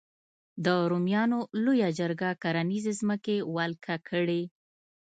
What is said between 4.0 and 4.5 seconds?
کړې.